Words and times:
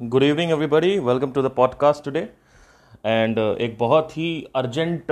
Good 0.00 0.22
evening 0.22 0.50
everybody 0.50 0.98
welcome 0.98 1.32
to 1.32 1.42
the 1.42 1.46
podcast 1.46 2.04
today 2.04 2.20
and 3.06 3.38
एक 3.38 3.76
बहुत 3.78 4.16
ही 4.18 4.46
urgent 4.56 5.02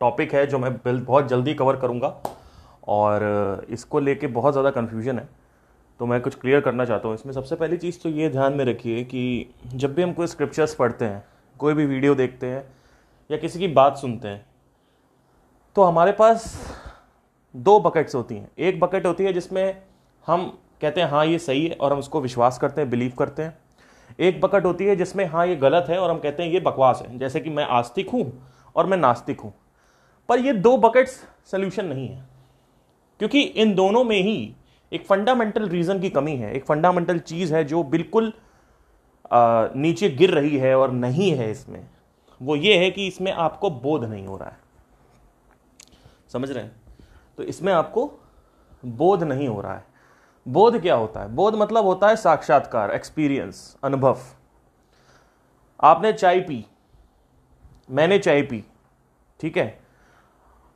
topic 0.00 0.34
है 0.34 0.46
जो 0.46 0.58
मैं 0.58 0.72
बहुत 0.84 1.28
जल्दी 1.28 1.54
कवर 1.54 1.76
करूँगा। 1.76 2.08
और 2.88 3.22
uh, 3.60 3.70
इसको 3.70 4.00
लेके 4.00 4.26
बहुत 4.26 4.52
ज़्यादा 4.52 4.70
कन्फ्यूज़न 4.70 5.18
है। 5.18 5.28
तो 6.00 6.06
मैं 6.06 6.20
कुछ 6.20 6.34
क्लियर 6.34 6.60
करना 6.60 6.84
चाहता 6.84 7.08
हूँ। 7.08 7.14
इसमें 7.14 7.32
सबसे 7.32 7.56
पहली 7.56 7.76
चीज़ 7.76 7.98
तो 8.02 8.08
ये 8.08 8.28
ध्यान 8.28 8.52
में 8.52 8.64
रखिए 8.64 9.04
कि 9.04 9.54
जब 9.74 9.94
भी 9.94 10.02
हम 10.02 10.12
कोई 10.12 10.26
स्क्रिप्चर्स 10.26 10.74
पढ़ते 10.74 11.04
हैं 11.04 11.24
कोई 11.56 11.74
भी 11.74 11.86
वीडियो 11.86 12.14
देखते 12.14 12.46
हैं 12.46 12.62
या 13.30 13.38
किसी 13.38 13.58
की 13.58 13.68
बात 13.68 13.96
सुनते 13.96 14.28
हैं 14.28 14.44
तो 15.76 15.82
हमारे 15.82 16.12
पास 16.12 16.44
दो 17.54 17.78
बकेट्स 17.80 18.14
होती 18.14 18.34
हैं। 18.34 18.50
एक 18.58 18.80
बकेट 18.80 19.06
होती 19.06 19.24
है 19.24 19.32
जिसमें 19.32 19.82
हम 20.26 20.58
कहते 20.80 21.00
हैं 21.00 21.08
हाँ 21.08 21.26
ये 21.26 21.38
सही 21.38 21.66
है 21.66 21.74
और 21.74 21.92
हम 21.92 21.98
उसको 21.98 22.20
विश्वास 22.20 22.58
करते 22.58 22.80
हैं 22.80 22.90
बिलीव 22.90 23.12
करते 23.18 23.42
हैं। 23.42 23.58
एक 24.20 24.40
बकेट 24.40 24.64
होती 24.64 24.84
है 24.84 24.96
जिसमें 24.96 25.24
हाँ 25.26 25.46
ये 25.46 25.56
गलत 25.56 25.86
है 25.88 25.98
और 25.98 26.10
हम 26.10 26.18
कहते 26.18 26.42
हैं 26.42 26.50
ये 26.50 26.60
बकवास 26.60 27.02
है। 27.02 27.18
जैसे 27.18 27.40
कि 27.40 27.50
मैं 27.50 27.64
आस्तिक 27.64 28.10
हूँ 28.10 28.50
और 28.76 28.86
मैं 28.86 28.96
नास्तिक 28.96 29.40
हूँ। 29.40 29.54
पर 30.28 30.38
ये 30.38 30.52
दो 30.52 30.76
बकेट्स 30.76 31.24
सोल्यूशन 31.50 31.84
नहीं 31.84 32.08
है। 32.08 32.28
क्योंकि 33.18 33.40
इन 33.40 33.74
दोनों 33.74 34.04
में 34.04 34.20
ही 34.22 34.54
एक 34.92 35.06
फंडामेंटल 35.06 35.68
रीज़न 35.68 36.00
की 36.00 36.10
कमी 36.10 36.36
है। 36.36 36.52
एक 36.54 36.64
फंडामेंटल 36.64 37.18
चीज़ 37.18 37.54
है 37.54 37.64
जो 37.64 37.82
बिल्कुल 37.82 38.32
आ, 39.32 39.68
नीचे 39.76 40.08
गिर 40.08 40.30
रही 40.30 40.56
है 40.56 40.74
और 40.78 40.90
नहीं 40.90 41.30
है 41.30 41.50
इसमें। 41.50 41.86
वो 42.42 42.56
ये 42.56 42.76
है 42.78 42.90
कि 42.90 43.06
इसमें 43.06 43.32
आपको 43.32 43.70
बोध 43.70 44.04
नहीं 44.04 44.26
हो 44.26 44.36
रहा 44.36 44.48
है। 44.48 44.58
समझ 46.32 46.50
रहे 46.50 46.64
हैं? 46.64 46.76
तो 47.36 47.42
इसमें 47.42 47.72
आपको 47.72 48.10
बोध 48.86 49.22
नहीं 49.22 49.48
हो 49.48 49.60
रहा 49.60 49.74
है। 49.74 49.84
बोध 50.46 50.80
क्या 50.82 50.94
होता 50.94 51.20
है? 51.20 51.28
बोध 51.28 51.54
मतलब 51.54 51.84
होता 51.84 52.08
है 52.08 52.16
साक्षात्कार 52.16 52.90
एक्सपीरियंस 52.90 53.76
अनुभव। 53.84 54.18
आपने 55.80 56.12
चाय 56.12 56.40
पी, 56.40 56.64
मैंने 57.90 58.18
चाय 58.18 58.42
पी, 58.42 58.62
ठीक 59.40 59.56
है? 59.56 59.78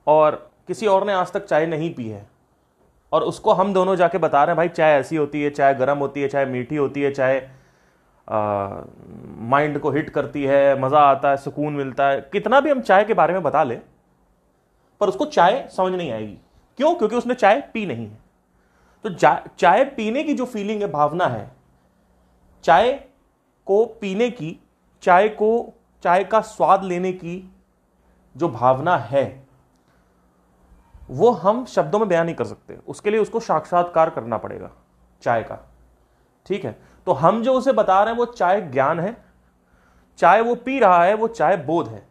और 0.06 0.34
किसी 0.68 0.86
और 0.86 1.06
ने 1.06 1.12
आज 1.12 1.32
तक 1.32 1.44
चाय 1.44 1.66
नहीं 1.66 1.92
पी 1.94 2.08
है, 2.08 2.26
और 3.12 3.22
उसको 3.22 3.52
हम 3.52 3.72
दोनों 3.72 3.94
जाके 3.96 4.18
बता 4.18 4.42
रहे 4.44 4.50
हैं, 4.50 4.56
भाई, 4.56 4.68
चाय 4.68 4.98
ऐसी 4.98 5.16
होती 5.16 5.42
है, 5.42 5.50
चाय 5.50 5.74
गर्म 5.74 5.98
होती 5.98 6.22
है, 6.22 6.28
चाय 6.28 6.44
मीठी 6.46 6.76
होती 6.76 7.02
है, 7.02 7.10
चाय 7.10 7.50
माइंड 9.50 9.78
को 9.78 9.90
हिट 9.90 10.10
करती 10.10 10.42
है, 10.44 10.80
मज़ा 10.80 11.00
आता 11.00 11.30
है, 11.30 11.36
सुकून 11.36 11.72
मिलता 11.72 12.08
है। 12.08 12.20
कितना 12.32 12.60
भी 12.60 12.70
हम 12.70 12.80
चाय 12.80 13.04
के 13.04 13.14
बारे 13.14 13.32
में 13.32 13.42
बता 13.42 13.62
लें, 13.64 13.80
पर 15.00 15.08
उसको 15.08 15.24
चाय 15.26 15.68
समझ 15.76 15.92
नहीं 15.92 16.10
आएगी। 16.12 16.36
क्यों? 16.78 16.94
क्योंकि 16.94 17.16
उसने 17.16 17.34
चाय 17.34 17.60
पी 17.74 17.86
नहीं 17.86 18.06
है। 18.06 18.29
तो 19.04 19.10
चाय 19.58 19.84
पीने 19.84 20.22
की 20.22 20.34
जो 20.34 20.44
फीलिंग 20.44 20.82
है, 20.82 20.90
भावना 20.92 21.26
है, 21.26 21.50
चाय 22.64 22.92
को 23.66 23.84
पीने 24.00 24.30
की, 24.30 24.58
चाय 25.02 25.28
को, 25.28 25.72
चाय 26.02 26.24
का 26.24 26.40
स्वाद 26.40 26.84
लेने 26.84 27.12
की 27.12 27.54
जो 28.36 28.48
भावना 28.48 28.96
है, 28.96 29.46
वो 31.10 31.30
हम 31.30 31.64
शब्दों 31.64 31.98
में 31.98 32.08
बयान 32.08 32.26
नहीं 32.26 32.34
कर 32.34 32.44
सकते। 32.44 32.78
उसके 32.88 33.10
लिए 33.10 33.20
उसको 33.20 33.40
साक्षात्कार 33.40 34.10
करना 34.10 34.38
पड़ेगा, 34.38 34.70
चाय 35.22 35.42
का। 35.42 35.70
ठीक 36.46 36.64
है? 36.64 36.78
तो 37.06 37.12
हम 37.12 37.42
जो 37.42 37.52
उसे 37.52 37.72
बता 37.72 38.02
रहे 38.02 38.12
हैं, 38.12 38.18
वो 38.18 38.26
चाय 38.26 38.60
ज्ञान 38.60 39.00
है, 39.00 39.24
चाय 40.18 40.40
वो 40.40 40.54
पी 40.54 40.78
रहा 40.78 41.04
है, 41.04 41.14
वो 41.14 41.28
चाय 41.28 41.56
बोध 41.56 41.88
है। 41.88 42.08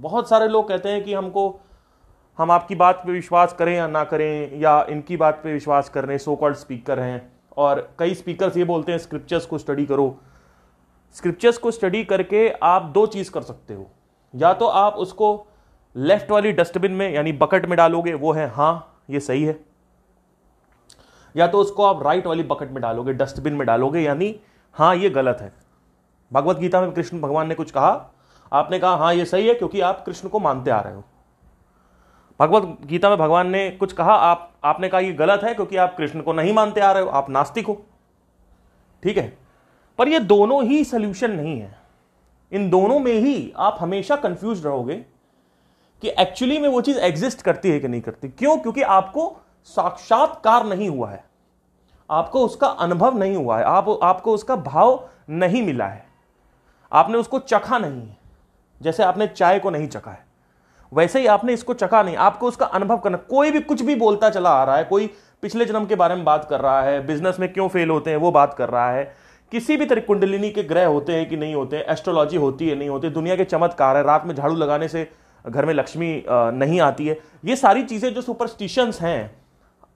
बहुत 0.00 0.28
सारे 0.28 0.48
लोग 0.48 0.68
कहते 0.68 0.88
हैं 0.88 1.04
कि 1.04 1.14
हमको 1.14 1.60
हम 2.38 2.50
आपकी 2.50 2.74
बात 2.74 3.02
पे 3.06 3.12
विश्वास 3.12 3.52
करें 3.52 3.74
या 3.76 3.86
ना 3.86 4.02
करें, 4.04 4.60
या 4.60 4.86
इनकी 4.90 5.16
बात 5.16 5.40
पे 5.44 5.52
विश्वास 5.52 5.88
कर 5.88 6.04
रहे 6.04 6.12
हैं 6.12 6.18
सो 6.18 6.36
कॉल्ड 6.36 6.56
स्पीकर 6.56 6.98
हैं। 6.98 7.32
और 7.56 7.88
कई 7.98 8.14
स्पीकर्स 8.14 8.56
ये 8.56 8.64
बोलते 8.64 8.92
हैं 8.92 8.98
स्क्रिप्चर्स 8.98 9.46
को 9.46 9.58
स्टडी 9.58 9.86
करो। 9.86 10.20
स्क्रिप्चर्स 11.16 11.58
को 11.58 11.70
स्टडी 11.70 12.04
करके 12.04 12.48
आप 12.62 12.82
दो 12.82 13.06
चीज़ 13.06 13.30
कर 13.30 13.42
सकते 13.42 13.74
हो। 13.74 13.90
या 14.34 14.52
तो 14.52 14.66
आप 14.66 14.94
उसको 14.94 15.46
लेफ़्ट 15.96 16.30
वाली 16.30 16.52
डस्टबिन 16.52 16.92
में, 16.92 17.10
यानी 17.12 17.32
बकेट 17.32 17.66
में 17.66 17.76
डालोगे, 17.76 18.14
वो 18.14 18.32
है 18.32 18.48
हाँ 18.48 19.02
ये 19.10 19.20
सही 19.20 19.44
है। 19.44 19.58
या 21.36 21.46
तो 21.46 21.58
उसको 21.58 21.84
आप 21.84 22.02
राइट 22.02 22.26
वाली 22.26 22.42
बकेट 22.42 22.70
में 22.70 22.80
डालोगे 22.82 23.12
डस्टबिन 23.12 23.54
में 23.54 23.66
डालोगे, 23.66 24.00
यानी 24.00 24.34
हाँ 24.72 24.94
ये 24.96 25.10
गलत 25.10 25.38
है। 25.40 25.52
भगवत 26.32 26.58
गीता 26.58 26.80
में 26.80 26.92
कृष्ण, 26.92 27.20
भगवान 27.20 27.48
ने 27.48 27.54
कुछ 27.54 27.70
कहा, 27.70 28.10
आपने 28.52 28.78
कहा 28.78 28.96
हाँ 28.96 29.14
ये 29.14 29.24
सही 29.24 29.48
है, 29.48 29.54
क्योंकि 29.54 29.80
आप 29.80 30.04
कृष्ण 30.06 30.28
को 30.28 30.38
मानते 30.38 30.70
आ 30.70 30.80
रहे 30.80 30.94
हो। 30.94 31.04
भगवत 32.40 32.78
गीता 32.86 33.08
में 33.08 33.18
भगवान 33.18 33.50
ने 33.50 33.70
कुछ 33.70 33.92
कहा, 33.92 34.12
आप, 34.12 34.52
आपने 34.64 34.88
कहा 34.88 35.00
ये 35.00 35.12
गलत 35.12 35.40
है 35.44 35.54
क्योंकि 35.54 35.76
आप 35.76 35.96
कृष्ण 35.96 36.20
को 36.20 36.32
नहीं 36.32 36.52
मानते 36.52 36.80
आ 36.80 36.92
रहे 36.92 37.02
हो, 37.02 37.08
आप 37.08 37.30
नास्तिक 37.30 37.66
हो। 37.66 37.86
ठीक 39.02 39.16
है? 39.16 39.38
पर 39.98 40.08
ये 40.08 40.18
दोनों 40.18 40.64
ही 40.64 40.84
सोल्यूशन 40.84 41.30
नहीं 41.30 41.60
है। 41.60 41.78
इन 42.52 42.70
दोनों 42.70 42.98
में 42.98 43.12
ही 43.12 43.52
आप 43.56 43.76
हमेशा 43.80 44.16
कंफ्यूज 44.16 44.66
रहोगे 44.66 44.96
कि 46.02 46.08
एक्चुअली 46.08 46.58
में 46.58 46.68
वो 46.68 46.80
चीज़ 46.80 46.98
एग्जिस्ट 46.98 47.42
करती 47.42 47.70
है 47.70 47.80
कि 47.80 47.88
नहीं 47.88 48.00
करती। 48.00 48.28
क्यों? 48.28 48.58
क्योंकि 48.58 48.82
आपको 48.82 49.36
साक्षात्कार 49.64 50.66
नहीं 50.66 50.88
हुआ 50.88 51.10
है। 51.10 51.24
आपको 52.10 52.44
उसका 52.44 52.66
अनुभव 52.66 53.18
नहीं 53.18 53.36
हुआ 53.36 53.58
है। 53.58 53.64
आप, 53.64 54.00
आपको 54.02 54.32
उसका 54.32 54.56
भाव 54.56 55.08
नहीं 55.30 55.62
मिला 55.62 55.86
है। 55.86 56.06
आपने 56.92 57.18
उसको 57.18 57.38
चखा 57.38 57.78
नहीं 57.78 58.08
है। 58.08 58.16
जैसे 58.82 59.02
आपने 59.02 59.26
चाय 59.26 59.58
को 59.58 59.70
नहीं 59.70 59.88
चखा 59.88 60.10
है। 60.10 60.27
वैसे 60.92 61.20
ही 61.20 61.26
आपने 61.26 61.52
इसको 61.52 61.74
चखा 61.74 62.02
नहीं, 62.02 62.16
आपको 62.16 62.48
उसका 62.48 62.66
अनुभव 62.66 62.98
करना, 62.98 63.16
कोई 63.18 63.50
भी 63.50 63.60
कुछ 63.60 63.82
भी 63.82 63.94
बोलता 63.94 64.30
चला 64.30 64.50
आ 64.50 64.64
रहा 64.64 64.76
है, 64.76 64.84
कोई 64.84 65.10
पिछले 65.42 65.64
जन्म 65.64 65.86
के 65.86 65.94
बारे 65.94 66.14
में 66.14 66.24
बात 66.24 66.46
कर 66.50 66.60
रहा 66.60 66.82
है 66.82 67.06
बिज़नेस 67.06 67.40
में 67.40 67.52
क्यों 67.52 67.68
फेल 67.68 67.90
होते 67.90 68.10
हैं, 68.10 68.16
वो 68.16 68.30
बात 68.30 68.54
कर 68.54 68.68
रहा 68.68 68.90
है, 68.90 69.04
किसी 69.52 69.76
भी 69.76 69.86
तरह 69.86 70.00
कुंडलिनी 70.00 70.50
के 70.50 70.62
ग्रह 70.62 70.86
होते 70.86 71.12
हैं 71.12 71.28
कि 71.28 71.36
नहीं 71.36 71.54
होते 71.54 71.84
एस्ट्रोलॉजी 71.88 72.36
होती 72.36 72.68
है, 72.68 72.74
नहीं 72.74 72.88
होती 72.88 73.10
दुनिया 73.10 73.36
के 73.36 73.44
चमत्कार 73.44 73.96
है, 73.96 74.02
रात 74.02 74.26
में 74.26 74.34
झाड़ू 74.34 74.54
लगाने 74.54 74.88
से 74.88 75.08
घर 75.44 75.66
में 75.66 75.74
लक्ष्मी 75.74 76.24
नहीं 76.30 76.80
आती 76.80 77.06
है, 77.06 77.18
ये 77.44 77.56
सारी 77.56 77.82
चीज़ें 77.82 78.12
जो 78.14 78.22
सुपरस्टिशंस 78.22 79.00
हैं, 79.00 79.30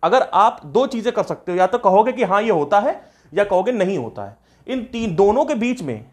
अगर 0.02 0.28
आप 0.34 0.60
दो 0.64 0.86
चीज़ें 0.86 1.12
कर 1.14 1.22
सकते 1.22 1.52
हो, 1.52 1.58
या 1.58 1.66
तो 1.66 1.78
कहोगे 1.78 2.12
कि 2.12 2.24
हाँ 2.24 2.42
ये 2.42 2.50
होता 2.50 2.80
है, 2.80 3.00
या 3.32 3.44
कहोगे 3.44 3.72
नहीं 3.72 3.98
होता 3.98 4.24
है, 4.24 4.36
इन 4.66 4.84
तीन, 4.84 5.14
दोनों 5.14 5.44
के 5.44 5.54
बीच 5.54 5.82
में, 5.82 6.04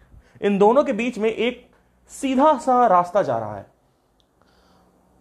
इन 0.42 0.58
दोनों 0.58 0.84
के 0.84 0.94
बीच 0.94 1.18
में 1.18 1.30
एक 1.30 1.68
सीधा 2.12 2.54
सा 2.58 2.86
रास्ता 2.88 3.22
जा 3.22 3.38
रहा 3.38 3.56
है 3.56 3.66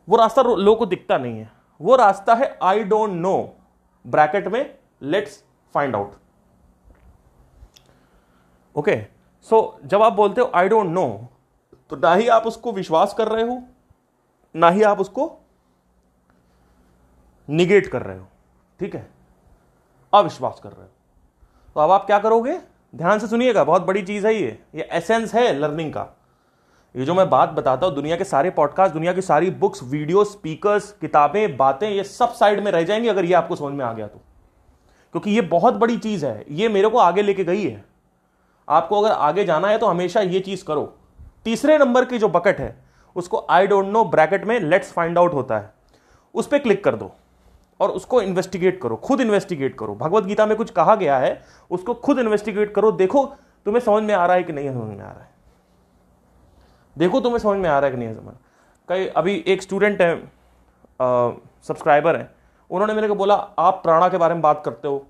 वो 0.09 0.17
रास्ता 0.17 0.43
लोगों 0.43 0.77
को 0.77 0.87
दिखता 0.87 1.19
नहीं 1.19 1.39
है। 1.39 1.51
वो 1.81 1.97
रास्ता 1.97 2.35
है 2.35 2.59
आई 2.63 2.85
डोंट 2.85 3.11
नो 3.13 3.37
ब्रैकेट 4.05 4.49
में 4.49 4.79
let's 5.03 5.43
find 5.75 5.97
out 5.97 6.15
okay 8.77 8.97
so 9.47 9.79
जब 9.85 10.03
आप 10.03 10.13
बोलते 10.13 10.41
हो 10.41 10.51
आई 10.55 10.69
डोंट 10.69 10.87
नो 10.87 11.09
तो 11.91 11.97
ना 11.97 12.15
ही 12.15 12.29
आप 12.29 12.47
उसको 12.47 12.73
विश्वास 12.73 13.15
कर 13.15 13.29
रहे 13.29 13.43
हो, 13.43 13.63
ना 14.55 14.71
ही 14.71 14.83
आप 14.83 15.01
उसको 15.01 15.31
निगेट 17.49 17.87
कर 17.87 18.03
रहे 18.03 18.19
हो, 18.19 18.27
ठीक 18.81 18.95
है? 18.95 19.09
अविश्वास 20.13 20.61
कर 20.63 20.71
रहे 20.71 20.83
हो। 20.83 21.73
तो 21.75 21.81
अब 21.81 21.91
आप 21.91 22.05
क्या 22.07 22.19
करोगे? 22.19 22.59
ध्यान 22.95 23.19
से 23.19 23.27
सुनिएगा, 23.27 23.65
बहुत 23.65 23.83
बड़ी 23.83 24.03
चीज़ 24.03 24.27
है 24.27 24.35
ये। 24.35 24.59
ये 24.75 24.89
एसेंस 24.93 25.35
है 25.35 25.53
लर्निंग 25.53 25.93
का। 25.93 26.03
ये 26.97 27.05
जो 27.05 27.15
मैं 27.15 27.31
बात 27.31 27.49
बताता 27.49 27.87
हूँ, 27.87 27.95
दुनिया 27.95 28.17
के 28.17 28.25
सारे 28.25 28.51
पॉडकास्ट 28.51 28.95
दुनिया 28.95 29.13
की 29.13 29.23
सारी 29.23 29.51
बुक्स 29.51 29.83
वीडियो 29.83 30.25
स्पीकर्स 30.25 30.93
किताबें, 30.93 31.57
बातें, 31.57 31.91
ये 31.91 32.05
सब 32.05 32.33
साइड 32.33 32.61
में 32.61 32.73
रह 32.73 32.83
जाएँगी 32.83 33.09
अगर 33.09 33.25
ये 33.25 33.35
आपको 33.35 33.57
समझ 33.57 33.73
में 33.73 33.85
आ 33.85 33.93
गया 33.93 34.07
तो। 34.07 34.19
क्योंकि 35.13 35.31
ये 35.31 35.41
बहुत 35.41 35.75
बड़ी 35.75 35.99
चीज़ 35.99 36.27
है, 36.27 36.45
ये 36.51 36.69
मेरे 36.69 36.89
को 36.89 36.99
आगे 36.99 37.23
लेके 37.23 37.45
गई 37.45 37.63
है। 37.63 37.85
आपको 38.69 39.01
अगर 39.03 39.11
आगे 39.11 39.45
जाना 39.45 39.69
है 39.69 39.79
तो 39.79 39.87
हमेशा 39.87 40.21
ये 40.21 40.41
चीज़ 40.41 40.65
करो। 40.65 40.97
तीसरे 41.45 41.79
नंबर 41.79 42.05
की 42.05 42.19
जो 42.19 42.29
बकेट 42.29 42.59
है, 42.59 42.85
उसको 43.17 43.47
आई 43.51 43.67
डोंट 43.67 43.87
नो 43.87 44.05
ब्रैकेट 44.05 44.45
में 44.45 44.61
लेट्स 44.61 44.93
फाइंड 44.93 45.19
आउट 45.19 45.35
होता 45.35 45.59
है। 45.59 45.73
उस 46.35 46.47
पर 46.47 46.59
क्लिक 46.59 46.85
कर 46.85 46.97
दो 46.97 47.13
और 47.81 47.91
उसको 47.91 48.23
इन्वेस्टिगेट 48.23 48.81
करो, 48.83 48.97
खुद 48.97 49.21
इन्वेस्टिगेट 49.21 49.79
करो। 49.79 49.95
भगवत 49.95 50.25
गीता 50.25 50.47
में 50.47 50.57
कुछ 50.57 50.71
कहा 50.71 50.95
गया 50.95 51.19
है, 51.19 51.41
उसको 51.71 51.95
खुद 51.95 52.19
इन्वेस्टिगेट 52.19 52.75
करो, 52.75 52.93
देखो 52.93 53.27
तुम्हें 53.65 53.81
समझ 53.81 54.03
में 54.03 54.15
आ 54.15 54.27
रहा 54.27 54.37
है 54.37 54.43
कि 54.43 54.53
नहीं 54.53 54.69
समझ 54.69 54.89
में 54.89 55.05
आ 55.05 55.11
रहा 55.11 55.23
है। 55.23 55.38
देखो 56.99 57.21
तुम्हें 57.21 57.39
समझ 57.39 57.59
में 57.59 57.69
आ 57.71 57.79
रहा 57.79 57.91
है 57.91 57.97
कि 57.97 57.97
नहीं 57.97 58.15
समझ? 58.15 58.35
कई 58.89 59.07
अभी 59.09 59.35
एक 59.47 59.63
स्टूडेंट 59.63 60.01
है 60.03 60.17
सब्सक्राइबर 61.63 62.17
है। 62.17 62.31
उन्होंने 62.71 62.95
मेरे 62.95 63.09
को 63.09 63.15
बोला, 63.15 63.35
आप 63.35 63.81
प्राणा 63.83 64.09
के 64.09 64.17
बारे 64.17 64.35
में 64.35 64.43
बात 64.43 64.63
करते 64.65 64.89
हो। 64.89 65.07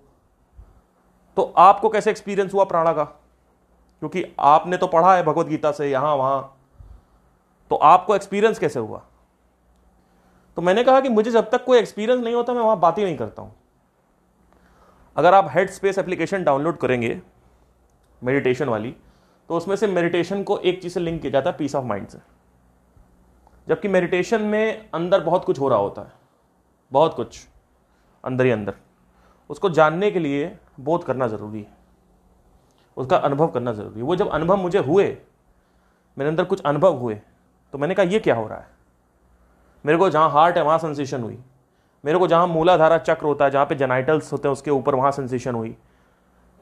तो 1.36 1.42
आपको 1.58 1.88
कैसे 1.88 2.10
एक्सपीरियंस 2.10 2.54
हुआ 2.54 2.64
प्राणा 2.64 2.92
का? 2.92 3.04
क्योंकि 3.04 4.24
आपने 4.40 4.76
तो 4.76 4.86
पढ़ा 4.86 5.14
है 5.14 5.22
भगवत 5.22 5.46
गीता 5.46 5.72
से, 5.72 5.90
यहाँ, 5.90 6.14
वहाँ। 6.16 6.56
तो 7.70 7.76
आपको 7.76 8.16
एक्सपीरियंस 8.16 8.58
कैसे 8.58 8.80
हुआ? 8.80 9.02
तो 10.56 10.62
मैंने 10.62 10.84
कहा 10.84 11.00
कि 11.00 11.08
मुझे 11.08 11.30
जब 11.30 11.50
तक 11.50 11.64
कोई 11.64 11.78
एक्सपीरियंस 11.78 12.24
नहीं 12.24 12.34
होता, 12.34 12.52
मैं 12.52 12.62
वहाँ 12.62 12.78
बात 12.80 12.98
ही 12.98 13.04
नहीं 13.04 13.16
करता 13.16 13.42
हूँ। 13.42 13.54
अगर 15.16 15.34
आप 15.34 15.48
हेड 15.50 15.70
स्पेस 15.70 15.98
एप्लीकेशन 15.98 16.44
डाउनलोड 16.44 16.78
करेंगे 16.78 17.20
मेडिटेशन 18.22 18.68
वाली 18.68 18.94
तो 19.48 19.56
उसमें 19.56 19.76
से 19.76 19.86
मेडिटेशन 19.86 20.42
को 20.42 20.58
एक 20.58 20.82
चीज़ 20.82 20.92
से 20.92 21.00
लिंक 21.00 21.20
किया 21.20 21.30
जाता 21.30 21.50
है 21.50 21.56
पीस 21.56 21.74
ऑफ़ 21.74 21.84
माइंड 21.84 22.08
से। 22.08 22.18
जबकि 23.68 23.88
मेडिटेशन 23.88 24.42
में 24.42 24.90
अंदर 24.94 25.20
बहुत 25.20 25.44
कुछ 25.44 25.60
हो 25.60 25.68
रहा 25.68 25.78
होता 25.78 26.02
है। 26.02 26.12
बहुत 26.92 27.14
कुछ। 27.14 27.48
अंदर 28.24 28.44
ही 28.44 28.50
अंदर। 28.50 28.74
उसको 29.50 29.70
जानने 29.70 30.10
के 30.10 30.18
लिए 30.18 30.58
बोध 30.80 31.04
करना 31.04 31.26
ज़रूरी 31.26 31.62
है। 31.62 31.76
उसका 32.96 33.16
अनुभव 33.16 33.48
करना 33.48 33.72
ज़रूरी 33.72 34.00
है। 34.00 34.02
वो 34.02 34.16
जब 34.16 34.28
अनुभव 34.28 34.56
मुझे 34.56 34.78
हुए, 34.78 35.16
मेरे 36.18 36.28
अंदर 36.30 36.44
कुछ 36.44 36.62
अनुभव 36.62 36.96
हुए 36.96 37.20
तो 37.72 37.78
मैंने 37.78 37.94
कहा, 37.94 38.06
ये 38.06 38.18
क्या 38.18 38.34
हो 38.34 38.46
रहा 38.46 38.58
है? 38.58 38.66
मेरे 39.86 39.98
को 39.98 40.10
जहाँ 40.10 40.30
हार्ट 40.30 40.56
है, 40.56 40.62
वहाँ 40.62 40.78
सेंसेशन 40.78 41.22
हुई। 41.22 41.38
मेरे 42.04 42.18
को 42.18 42.26
जहाँ 42.26 42.46
मूलाधारा 42.46 42.98
चक्र 42.98 43.26
होता 43.26 43.44
है, 43.44 43.50
जहाँ 43.50 43.66
पे 43.66 43.74
जेनाइटल्स 43.74 44.32
होते 44.32 44.48
हैं, 44.48 44.52
उसके 44.52 44.70
ऊपर 44.70 44.94
वहाँ 44.94 45.10
सेंसेशन 45.10 45.54
हुई। 45.54 45.76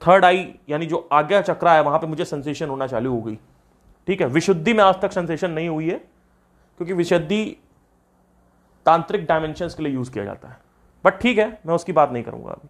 थर्ड 0.02 0.24
आई 0.24 0.54
यानी 0.68 0.86
जो 0.86 1.08
आज्ञा 1.12 1.40
चक्रा 1.42 1.72
है, 1.72 1.82
वहाँ 1.82 1.98
पे 1.98 2.06
मुझे 2.06 2.24
सेंसेशन 2.24 2.68
होना 2.68 2.86
चालू 2.86 3.12
हो 3.12 3.20
गई। 3.22 3.38
ठीक 4.08 4.20
है? 4.20 4.26
विशुद्धि 4.26 4.72
में 4.72 4.82
आज 4.84 5.00
तक 5.02 5.12
सेंसेशन 5.12 5.50
नहीं 5.50 5.68
हुई 5.68 5.88
है, 5.90 5.96
क्योंकि 6.80 6.92
विशुद्धि 6.92 7.44
तांत्रिक 8.86 9.26
डायमेंशन 9.26 9.68
के 9.68 9.82
लिए 9.82 9.92
यूज़ 9.92 10.10
किया 10.10 10.24
जाता 10.24 10.48
है। 10.48 10.58
बट 11.04 11.18
ठीक 11.20 11.38
है, 11.38 11.48
मैं 11.66 11.74
उसकी 11.74 11.92
बात 11.92 12.10
नहीं 12.10 12.22
करूँगा 12.22 12.50
अभी। 12.50 12.68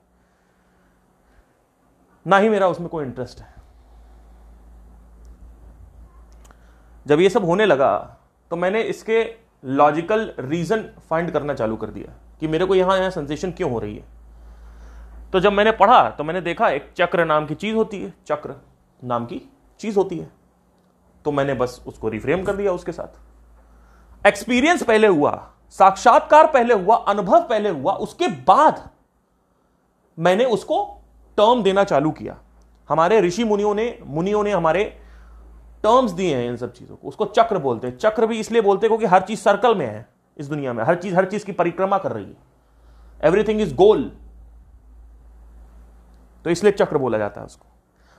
ना 2.26 2.38
ही 2.38 2.48
मेरा 2.48 2.68
उसमें 2.68 2.88
कोई 2.88 3.04
इंटरेस्ट 3.04 3.40
है। 3.40 3.54
जब 7.06 7.20
ये 7.20 7.28
सब 7.30 7.44
होने 7.44 7.66
लगा 7.66 7.96
तो 8.50 8.56
मैंने 8.56 8.82
इसके 8.82 9.22
लॉजिकल 9.64 10.32
रीजन 10.38 10.82
फाइंड 11.10 11.30
करना 11.30 11.54
चालू 11.54 11.76
कर 11.76 11.86
दिया 11.86 12.12
कि 12.40 12.48
मेरे 12.48 12.66
को 12.66 12.74
यहाँ 12.74 12.98
यहाँ 12.98 13.10
सेंसेशन 13.10 13.52
क्यों 13.52 13.70
हो 13.70 13.78
रही 13.78 13.96
है। 13.96 14.04
तो 15.32 15.40
जब 15.40 15.52
मैंने 15.52 15.72
पढ़ा 15.72 16.10
तो 16.10 16.24
मैंने 16.24 16.40
देखा 16.40 16.68
एक 16.68 16.92
चक्र 16.96 17.24
नाम 17.24 17.46
की 17.46 17.54
चीज़ 17.54 17.74
होती 17.76 18.02
है, 18.02 18.12
चक्र 18.26 18.54
नाम 19.04 19.26
की 19.26 19.40
चीज़ 19.80 19.96
होती 19.96 20.18
है। 20.18 20.30
तो 21.24 21.32
मैंने 21.32 21.54
बस 21.54 21.82
उसको 21.86 22.08
रिफ्रेम 22.08 22.42
कर 22.42 22.56
दिया 22.56 22.72
उसके 22.72 22.92
साथ। 22.92 24.26
एक्सपीरियंस 24.26 24.82
पहले 24.82 25.06
हुआ, 25.06 25.50
साक्षात्कार 25.70 26.46
पहले 26.46 26.74
हुआ, 26.74 26.96
अनुभव 26.96 27.40
पहले 27.40 27.68
हुआ, 27.68 27.92
उसके 27.92 28.28
बाद 28.28 28.88
मैंने 30.18 30.44
उसको 30.44 30.84
टर्म 31.38 31.62
देना 31.62 31.84
चालू 31.84 32.10
किया। 32.10 32.36
हमारे 32.88 33.20
ऋषि 33.20 33.44
मुनियों 33.44 33.74
ने 33.74 33.98
मुनियों 34.02 34.42
ने 34.44 34.50
हमारे 34.50 34.84
टर्म्स 35.82 36.10
दिए 36.10 36.36
हैं 36.36 36.48
इन 36.48 36.56
सब 36.56 36.72
चीज़ों 36.72 36.96
को। 36.96 37.08
उसको 37.08 37.24
चक्र 37.24 37.58
बोलते 37.58 37.86
हैं। 37.86 37.96
चक्र 37.98 38.26
भी 38.26 38.38
इसलिए 38.40 38.62
बोलते 38.62 38.86
हैं 38.86 38.90
क्योंकि 38.90 39.14
हर 39.14 39.22
चीज़ 39.22 39.40
सर्कल 39.40 39.74
में 39.74 39.86
है 39.86 40.08
इस 40.38 40.46
दुनिया 40.46 40.72
में। 40.72 40.84
हर 40.84 40.94
चीज़ 40.94 41.14
हर 41.14 41.24
चीज़ 41.24 41.44
की 41.44 41.52
परिक्रमा 41.52 41.98
कर 41.98 42.12
रही 42.12 42.24
है। 42.24 42.36
एवरीथिंग 43.24 43.60
इज़ 43.60 43.74
गोल 43.74 44.10
तो 46.46 46.50
इसलिए 46.50 46.72
चक्र 46.72 46.98
बोला 46.98 47.18
जाता 47.18 47.40
है 47.40 47.46
उसको। 47.46 47.66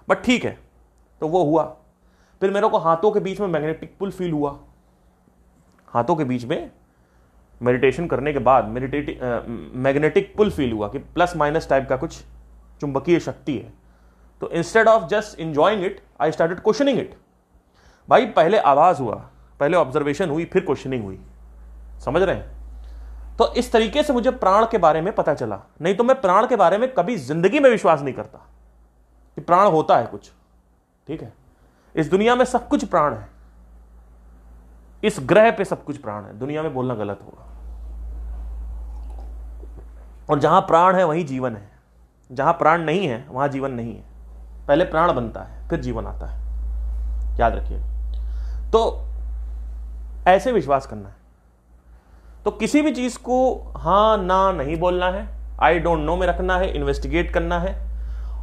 बट 0.08 0.22
ठीक 0.24 0.46
है 0.46 0.58
तो 1.22 1.28
वो 1.28 1.44
हुआ। 1.44 1.64
फिर 2.42 2.52
मेरे 2.52 2.68
को 2.68 2.78
हाथों 2.78 3.12
के 3.12 3.20
बीच 3.20 3.40
में 3.40 3.48
मैग्नेटिक 3.48 3.96
पुल 4.00 4.12
फील 4.12 4.32
हुआ। 4.32 4.58
हाथों 5.88 6.16
के 6.16 6.24
बीच 6.24 6.46
में 6.46 6.72
मेडिटेशन 7.62 8.08
करने 8.08 8.34
के 8.34 8.40
बाद 8.40 8.66
मेडिटेटिव 8.66 9.72
मैग्नेटिक 9.76 10.34
पुल 10.38 10.52
फील 10.52 10.74
हुआ 10.74 10.88
कि 10.88 10.98
प्लस 10.98 11.36
माइनस 11.36 11.70
टाइप 11.70 11.88
का 11.90 11.98
कुछ 11.98 12.22
चुंबकीय 12.82 13.20
शक्ति 13.20 13.58
है। 13.58 13.72
तो 14.42 14.50
instead 14.52 14.88
of 14.88 15.08
just 15.10 15.40
enjoying 15.40 15.86
it 15.86 16.02
I 16.22 16.32
started 16.32 16.60
questioning 16.60 17.00
it 17.00 17.18
भाई, 18.10 18.26
पहले 18.26 18.58
आवाज़ 18.60 19.02
हुआ, 19.02 19.16
पहले 19.60 19.78
ऑब्जर्वेशन 19.78 20.30
हुई, 20.30 20.46
फिर 20.46 20.66
क्वेश्चनिंग 20.66 21.04
हुई। 21.04 21.20
समझ 22.06 22.22
रहे 22.22 22.36
हैं? 22.36 22.57
तो 23.40 23.54
इस 23.54 23.72
तरीके 23.72 24.04
से 24.04 24.14
मुझे 24.14 24.32
प्राण 24.32 24.66
के 24.66 24.78
बारे 24.78 25.02
में 25.02 25.16
पता 25.16 25.34
चला। 25.34 25.60
नहीं 25.82 25.96
तो 25.96 26.04
मैं 26.04 26.22
प्राण 26.22 26.48
के 26.48 26.56
बारे 26.56 26.78
में 26.78 26.94
कभी 26.94 27.18
ज़िंदगी 27.18 27.60
में 27.60 27.70
विश्वास 27.70 28.02
नहीं 28.02 28.14
करता 28.14 28.38
कि 29.36 29.42
प्राण 29.42 29.68
होता 29.68 29.98
है 29.98 30.06
कुछ। 30.06 30.32
ठीक 31.08 31.22
है? 31.22 31.34
इस 31.96 32.10
दुनिया 32.10 32.36
में 32.36 32.46
सब 32.46 32.68
कुछ 32.68 32.86
प्राण 32.86 33.14
है। 33.14 33.30
इस 35.04 35.18
ग्रह 35.20 35.52
पे 35.52 35.66
सब 35.66 35.84
कुछ 35.84 35.98
प्राण 35.98 36.24
है। 36.24 36.40
दुनिया 36.40 36.64
में 36.64 36.74
बोलना 36.74 36.96
गलत 36.96 37.20
होगा। 37.26 37.44
और 40.30 40.40
जहाँ 40.40 40.62
प्राण 40.62 40.96
है, 40.96 41.04
वहीं 41.04 41.26
जीवन 41.26 41.56
है। 41.56 41.72
जहाँ 42.32 42.54
प्राण 42.54 42.82
नहीं 42.82 43.08
है, 43.08 43.28
वहाँ 43.30 43.48
जीवन 43.48 43.72
नहीं 43.72 43.96
है। 43.96 44.04
पहले 44.68 44.86
प्राण 44.86 45.14
बनता 45.14 45.42
है, 45.42 45.68
फिर 45.70 45.80
जीवन 45.80 46.08
आता 46.08 46.26
है। 46.26 46.48
याद 47.40 47.56
रखिए। 47.56 47.80
तो 48.72 49.06
ऐसे 50.28 50.52
विश्वास 50.52 50.86
करना 50.86 51.10
है। 51.10 51.17
तो 52.48 52.52
किसी 52.52 52.82
भी 52.82 52.92
चीज़ 52.92 53.18
को 53.18 53.56
हाँ, 53.78 54.18
ना 54.18 54.52
नहीं 54.52 54.80
बोलना 54.80 55.10
है। 55.10 55.28
आई 55.60 55.80
डोंट 55.80 56.00
नो 56.00 56.16
में 56.16 56.28
रखना 56.28 56.58
है 56.58 56.76
इन्वेस्टिगेट 56.76 57.34
करना 57.34 57.60
है। 57.60 57.98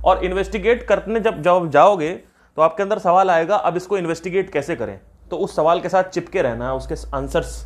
और 0.05 0.25
इन्वेस्टिगेट 0.25 0.83
करने 0.83 1.21
जब 1.21 1.43
जब 1.43 1.71
जाओगे 1.71 2.11
तो 2.57 2.63
आपके 2.63 2.83
अंदर 2.83 2.99
सवाल 2.99 3.31
आएगा, 3.31 3.57
अब 3.57 3.77
इसको 3.77 3.99
इन्वेस्टिगेट 3.99 4.53
कैसे 4.53 4.77
करें? 4.77 5.01
तो 5.31 5.37
उस 5.37 5.57
सवाल 5.57 5.81
के 5.81 5.89
साथ 5.89 6.05
चिपके 6.05 6.43
रहना 6.43 6.67
है 6.67 6.75
उसके 6.75 7.17
आंसर्स 7.17 7.65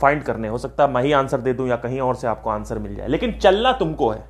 फाइंड 0.00 0.22
करने। 0.22 0.48
हो 0.48 0.58
सकता 0.58 0.84
है 0.84 0.90
मैं 0.90 1.02
ही 1.02 1.12
आंसर 1.12 1.40
दे 1.40 1.52
दूँ 1.52 1.68
या 1.68 1.76
कहीं 1.76 2.00
और 2.00 2.14
से 2.14 2.26
आपको 2.26 2.50
आंसर 2.50 2.78
मिल 2.78 2.96
जाए। 2.96 3.08
लेकिन 3.08 3.32
चलना 3.32 3.72
तुमको 3.72 4.10
है। 4.10 4.24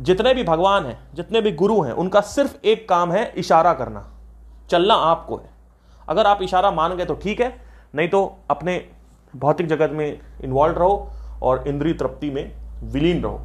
जितने 0.00 0.34
भी 0.34 0.44
भगवान 0.44 0.86
हैं, 0.86 1.00
जितने 1.14 1.40
भी 1.40 1.52
गुरु 1.52 1.82
हैं, 1.82 1.92
उनका 1.92 2.20
सिर्फ़ 2.20 2.56
एक 2.64 2.88
काम 2.88 3.12
है, 3.12 3.32
इशारा 3.36 3.72
करना। 3.72 4.10
चलना 4.70 4.94
आपको 4.94 5.36
है। 5.36 5.50
अगर 6.08 6.26
आप 6.26 6.42
इशारा 6.42 6.70
मान 6.70 6.96
गए 6.96 7.04
तो 7.04 7.14
ठीक 7.14 7.40
है, 7.40 7.62
नहीं 7.94 8.08
तो 8.08 8.38
अपने 8.50 9.01
भौतिक 9.36 9.66
जगत 9.66 9.90
में 9.90 10.20
इन्वॉल्व 10.44 10.78
रहो 10.78 11.10
और 11.42 11.68
इंद्रिय 11.68 11.94
तृप्ति 11.94 12.30
में 12.30 12.56
विलीन 12.82 13.22
रहो। 13.22 13.40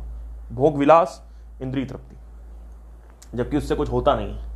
भोग 0.51 0.77
विलास, 0.77 1.27
इंद्रिय 1.61 1.85
तृप्ति। 1.85 2.17
जबकि 3.37 3.57
उससे 3.57 3.75
कुछ 3.75 3.91
होता 3.91 4.15
नहीं 4.15 4.37
है। 4.37 4.49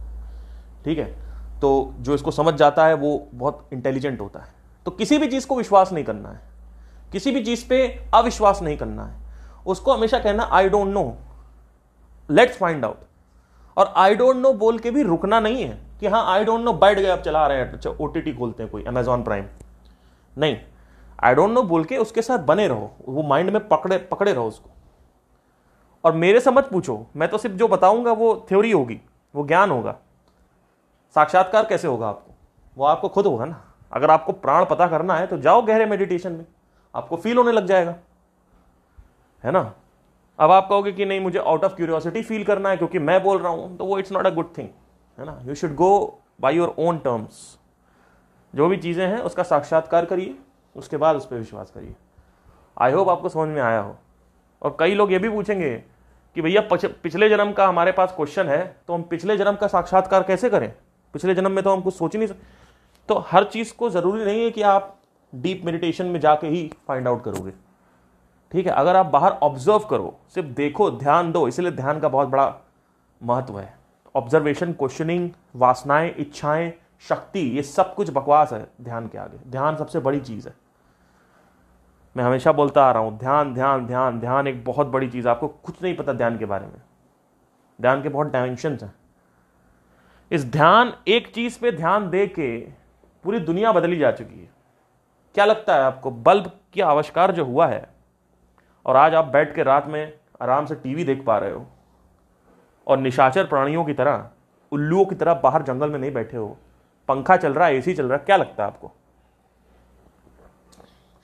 ठीक 0.86 1.00
है? 1.00 1.32
तो 1.60 1.94
जो 2.00 2.16
इसको 2.16 2.32
समझ 2.32 2.54
जाता 2.54 2.86
है, 2.86 2.94
वो 2.94 3.28
बहुत 3.34 3.70
इंटेलिजेंट 3.74 4.22
होता 4.22 4.40
है। 4.40 4.48
तो 4.86 4.92
किसी 4.92 5.18
भी 5.18 5.28
चीज़ 5.28 5.48
को 5.48 5.56
विश्वास 5.56 5.92
नहीं 5.94 6.04
करना 6.04 6.30
है। 6.30 6.40
किसी 7.12 7.32
भी 7.32 7.44
चीज़ 7.44 7.68
पे 7.68 8.06
अविश्वास 8.14 8.62
नहीं 8.62 8.78
करना 8.78 9.06
है। 9.06 9.22
उसको 9.68 9.94
हमेशा 9.94 10.20
कहना 10.20 10.44
I 10.44 10.70
don't 10.70 10.88
know 10.88 11.18
let's 12.32 12.58
find 12.58 12.86
out 12.86 13.00
और 13.78 13.94
आई 13.98 14.16
डोंट 14.16 14.36
नो 14.36 14.54
बोल 14.54 14.80
के 14.80 14.92
भी 14.92 15.04
रुकना 15.04 15.40
नहीं 15.40 15.64
है 15.64 15.82
कि 16.00 16.08
हाँ 16.08 16.34
आई 16.34 16.46
डोंट 16.46 16.62
नो 16.62 16.74
बैठ 16.74 17.00
गए, 17.00 17.06
अब 17.06 17.22
चला 17.22 17.48
रहे 17.48 17.58
हैं। 17.58 17.74
अच्छा 17.74 17.90
ओ 17.90 18.06
टी 18.06 18.22
टी 18.22 18.34
खोलते 18.34 18.64
हैं 18.64 18.72
कोई 18.72 18.84
अमेजॉन 18.84 19.24
प्राइम 19.24 19.46
नहीं। 20.38 20.58
आई 21.22 21.36
डोंट 21.36 21.52
नो 21.52 21.62
बोल 21.64 21.84
के 21.86 21.98
उसके 21.98 22.22
साथ 22.22 22.40
बने 22.40 22.68
रहो। 22.68 22.92
वो 23.08 23.24
माइंड 23.24 23.50
में 23.50 23.68
पकड़े 23.68 23.98
पकड़े 24.12 24.34
रहो 24.34 24.48
उसको। 24.48 24.70
और 26.04 26.14
मेरे 26.14 26.40
से 26.40 26.52
मत 26.52 26.70
पूछो। 26.72 27.06
मैं 27.16 27.30
तो 27.30 27.38
सिर्फ़ 27.38 27.56
जो 27.56 27.68
बताऊँगा 27.68 28.12
वो 28.12 28.34
थ्योरी 28.50 28.72
होगी। 28.72 29.00
वो 29.36 29.46
ज्ञान 29.48 29.72
होगा। 29.72 29.96
साक्षात्कार 31.16 31.66
कैसे 31.66 31.88
होगा 31.88 32.08
आपको? 32.08 32.34
वो 32.78 32.86
आपको 32.86 33.10
खुद 33.10 33.26
होगा 33.26 33.46
ना। 33.46 33.62
अगर 33.92 34.12
आपको 34.12 34.32
प्राण 34.32 34.66
पता 34.66 34.88
करना 34.88 35.16
है 35.16 35.28
तो 35.28 35.38
जाओ 35.38 35.62
गहरे 35.62 35.86
मेडिटेशन 35.86 36.32
में। 36.32 36.46
आपको 36.96 37.16
फील 37.16 37.38
होने 37.38 37.52
लग 37.52 37.66
जाएगा। 37.66 37.96
है 39.44 39.52
ना? 39.52 39.74
अब 40.40 40.52
आप 40.52 40.68
कहोगे 40.70 40.92
कि 40.92 41.06
नहीं, 41.06 41.20
मुझे 41.20 41.40
आउट 41.40 41.64
ऑफ़ 41.64 41.76
क्यूरियोसिटी 41.76 42.22
फील 42.22 42.44
करना 42.44 42.70
है 42.70 42.78
क्योंकि 42.78 43.00
मैं 43.00 43.22
बोल 43.24 43.38
रहा 43.38 43.52
हूँ 43.52 43.78
तो 43.78 43.86
वो 43.86 43.98
it's 44.00 44.12
not 44.12 44.28
a 44.28 44.30
good 44.30 44.58
thing 44.58 44.70
है 45.18 45.26
ना? 45.26 45.40
You 45.44 45.56
should 45.56 45.76
go 45.76 46.20
by 46.42 46.56
your 46.56 46.74
own 46.80 46.98
terms 46.98 47.58
जो 48.54 48.68
भी 48.68 48.78
चीज़ें 48.78 49.06
हैं, 49.08 49.18
उसका 49.18 49.44
साक्षात्कार 49.44 50.06
करिए। 50.06 50.36
उसके 50.76 50.98
बाद 50.98 51.16
उस 51.16 51.26
पर 51.26 51.36
विश्वास 51.36 51.72
करिए। 51.72 51.96
आई 52.78 52.92
होप 52.92 53.10
आपको 53.10 53.30
समझ 53.30 53.50
में 53.50 53.62
आया 53.62 53.80
हो। 53.80 53.96
और 54.62 54.76
कई 54.80 54.94
लोग 54.94 55.12
ये 55.12 55.20
भी 55.20 55.30
पूछेंगे 55.30 55.76
कि 56.36 56.42
भैया 56.42 56.62
पिछले 56.74 57.30
जन्म 57.30 57.52
का 57.52 57.68
हमारे 57.68 57.92
पास 57.92 58.14
क्वेश्चन 58.16 58.50
है 58.50 58.64
तो 58.88 58.94
हम 58.94 59.02
पिछले 59.02 59.38
जन्म 59.38 59.56
का 59.56 59.68
साक्षात्कार 59.68 60.24
कैसे 60.24 60.50
करें? 60.50 60.74
पिछले 61.14 61.36
जन्म 61.36 61.52
में 61.52 61.64
तो 61.64 61.74
हम 61.74 61.82
कुछ 61.82 61.94
सोच 61.94 62.14
ही 62.14 62.20
नहीं 62.20 62.28
सकते 62.28 62.60
तो 63.10 63.18
हर 63.28 63.44
चीज़ 63.44 63.74
को 63.74 63.90
ज़रूरी 63.90 64.26
नहीं 64.26 64.44
है 64.44 64.52
कि 64.52 64.62
आप 64.62 64.96
डीप 65.34 65.62
मेडिटेशन 65.66 66.06
में 66.06 66.20
जाके 66.20 66.48
ही 66.48 66.72
फाइंड 66.88 67.08
आउट 67.08 67.24
करोगे। 67.24 67.52
ठीक 68.52 68.66
है, 68.66 68.72
अगर 68.72 68.96
आप 68.96 69.06
बाहर 69.06 69.32
ऑब्ज़र्व 69.34 69.80
करो, 69.80 70.16
सिर्फ़ 70.30 70.50
देखो, 70.50 70.90
ध्यान 70.92 71.32
दो, 71.32 71.48
इसलिए 71.48 71.72
ध्यान 71.72 72.00
का 72.00 72.10
बहुत 72.10 72.28
बड़ा 72.28 72.54
महत्व 73.22 73.60
है। 73.60 73.74
ऑब्जर्वेशन 74.16 74.74
क्वेश्चनिंग 74.74 75.30
वासनाएँ, 75.56 76.14
इच्छाएँ 76.14 76.74
शक्ति, 77.10 77.40
ये 77.40 77.62
सब 77.64 77.94
कुछ 77.96 78.10
बकवास 78.10 78.52
है 78.54 78.68
ध्यान 78.82 79.08
के 79.08 79.18
आगे। 79.18 79.38
ध्यान 79.52 79.76
सबसे 79.76 80.00
बड़ी 80.00 80.20
चीज़ 80.20 80.48
है। 80.48 80.54
मैं 82.16 82.24
हमेशा 82.24 82.52
बोलता 82.52 82.86
आ 82.86 82.92
रहा 82.92 83.04
हूँ, 83.04 83.18
ध्यान 83.18 83.54
ध्यान 83.54 83.86
ध्यान 83.88 84.20
ध्यान 84.20 84.48
एक 84.48 84.64
बहुत 84.66 84.88
बड़ी 84.88 85.10
चीज़ 85.10 85.28
आपको 85.28 85.48
कुछ 85.48 85.84
नहीं 85.84 85.96
पता 85.96 86.14
ध्यान 86.14 86.38
के 86.38 86.46
बारे 86.46 86.66
में। 86.66 86.82
ध्यान 87.82 88.04
के 88.04 88.10
बहुत 88.10 88.28
डायमेंशन 88.28 88.78
हैं। 88.82 88.94
इस 90.32 90.46
ध्यान, 90.46 90.94
एक 91.08 91.34
चीज़ 91.34 91.60
पे 91.60 91.72
ध्यान 91.72 92.10
दे 92.10 92.28
के 92.28 92.60
पूरी 93.24 93.40
दुनिया 93.40 93.72
बदली 93.72 93.98
जा 93.98 94.12
चुकी 94.12 94.40
है। 94.40 94.50
क्या 95.36 95.46
लगता 95.46 95.76
है 95.76 95.82
आपको, 95.82 96.12
बल्ब 96.12 96.52
की 96.74 96.82
आविष्कार 96.82 97.32
जो 97.32 97.46
हुआ 97.46 97.68
है, 97.68 97.90
और 98.86 98.96
आज 98.96 99.16
आप 99.16 99.26
बैठ 99.26 99.56
के 99.56 99.64
रात 99.64 99.88
में 99.88 100.14
आराम 100.42 100.66
से 100.66 100.76
टीवी 100.76 101.04
देख 101.04 101.24
पा 101.26 101.38
रहे 101.38 101.52
हो, 101.52 101.66
और 102.88 102.98
निशाचर 102.98 103.48
प्राणियों 103.48 103.86
की 103.86 103.94
तरह, 103.94 104.30
उल्लुओं 104.72 105.06
की 105.06 105.16
तरह 105.16 105.34
बाहर 105.34 105.64
जंगल 105.64 105.90
में 105.90 106.00
नहीं 106.00 106.12
बैठे 106.12 106.38
हो 106.38 106.58
पंखा 107.12 107.38
चल 107.38 107.54
रहा 107.54 107.68
है, 107.68 107.76
एसी 107.76 107.94
चल 107.94 108.06
रहा 108.06 108.18
है, 108.18 108.26
क्या 108.26 108.38
लगता 108.38 108.64
है 108.64 108.70
आपको? 108.70 108.92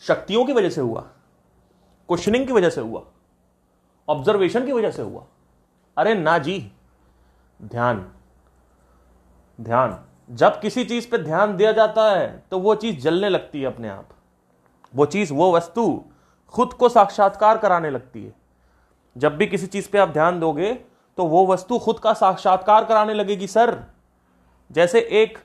शक्तियों 0.02 0.46
की 0.46 0.54
वजह 0.54 0.70
से 0.70 0.82
हुआ 0.82 1.02
क्वेश्चनिंग 2.10 2.46
की 2.48 2.54
वजह 2.54 2.70
से 2.70 2.82
हुआ 2.82 3.04
ऑब्जर्वेशन 4.08 4.66
की 4.66 4.72
वजह 4.72 4.92
से 4.92 5.02
हुआ। 5.02 5.24
अरे 5.98 6.14
ना 6.16 6.38
जी, 6.38 6.72
ध्यान 7.60 8.06
ध्यान। 9.60 9.98
जब 10.30 10.60
किसी 10.62 10.84
चीज़ 10.86 11.10
पे 11.10 11.18
ध्यान 11.18 11.56
दिया 11.58 11.72
जाता 11.72 12.10
है 12.12 12.44
तो 12.52 12.60
वो 12.60 12.76
चीज़ 12.76 13.00
जलने 13.00 13.30
लगती 13.30 13.62
है 13.62 13.68
अपने 13.68 13.90
आप। 13.90 14.10
वो 14.96 15.06
चीज़, 15.06 15.34
वो 15.34 15.52
वस्तु 15.54 16.04
खुद 16.54 16.74
को 16.74 16.90
साक्षात्कार 16.90 17.58
कराने 17.58 17.90
लगती 17.90 18.26
है। 18.26 18.34
जब 19.16 19.38
भी 19.38 19.48
किसी 19.48 19.68
चीज़ 19.68 19.90
पे 19.90 19.98
आप 19.98 20.10
ध्यान 20.10 20.40
दोगे 20.40 20.74
तो 21.18 21.26
वो 21.26 21.46
वस्तु 21.48 21.80
खुद 21.80 22.00
का 22.00 22.14
साक्षात्कार 22.14 22.86
कराने 22.86 23.14
लगेगी, 23.14 23.48
सर। 23.48 23.84
जैसे 24.72 25.00
एक 25.00 25.38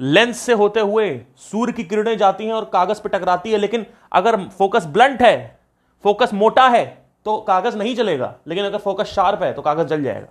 लेंस 0.00 0.38
से 0.38 0.52
होते 0.52 0.80
हुए 0.80 1.08
सूर्य 1.36 1.72
की 1.72 1.84
किरणें 1.84 2.16
जाती 2.18 2.46
हैं 2.46 2.52
और 2.52 2.64
कागज़ 2.64 3.00
पर 3.02 3.10
टकराती 3.10 3.50
है, 3.52 3.58
लेकिन 3.58 3.86
अगर 4.12 4.36
फोकस 4.48 4.86
ब्लंट 4.86 5.22
है, 5.22 5.58
फोकस 6.04 6.34
मोटा 6.34 6.68
है 6.68 6.84
तो 7.26 7.36
कागज़ 7.38 7.76
नहीं 7.76 7.94
चलेगा 7.96 8.34
लेकिन 8.46 8.64
अगर 8.64 8.78
फोकस 8.78 9.06
शार्प 9.06 9.42
है 9.42 9.52
तो 9.52 9.62
कागज़ 9.62 9.86
जल 9.86 10.02
जाएगा। 10.02 10.28